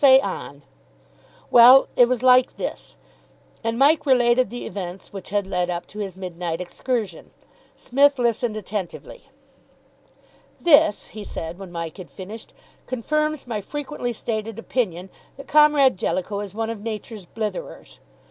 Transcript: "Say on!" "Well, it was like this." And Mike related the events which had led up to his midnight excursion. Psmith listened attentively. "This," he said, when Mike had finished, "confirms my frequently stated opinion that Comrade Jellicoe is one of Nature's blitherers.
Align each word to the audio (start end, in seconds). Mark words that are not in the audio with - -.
"Say 0.01 0.19
on!" 0.19 0.63
"Well, 1.51 1.87
it 1.95 2.07
was 2.07 2.23
like 2.23 2.57
this." 2.57 2.95
And 3.63 3.77
Mike 3.77 4.03
related 4.07 4.49
the 4.49 4.65
events 4.65 5.13
which 5.13 5.29
had 5.29 5.45
led 5.45 5.69
up 5.69 5.85
to 5.93 5.99
his 5.99 6.17
midnight 6.17 6.59
excursion. 6.59 7.29
Psmith 7.75 8.17
listened 8.17 8.57
attentively. 8.57 9.29
"This," 10.59 11.05
he 11.09 11.23
said, 11.23 11.59
when 11.59 11.71
Mike 11.71 11.97
had 11.97 12.09
finished, 12.09 12.51
"confirms 12.87 13.45
my 13.45 13.61
frequently 13.61 14.11
stated 14.11 14.57
opinion 14.57 15.11
that 15.37 15.45
Comrade 15.47 15.97
Jellicoe 15.97 16.39
is 16.39 16.55
one 16.55 16.71
of 16.71 16.81
Nature's 16.81 17.27
blitherers. 17.27 17.99